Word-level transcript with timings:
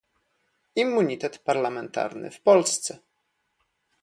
Immunitet 0.75 1.39
parlamentarny 1.43 2.29
w 2.31 2.41
Polsce 2.41 2.99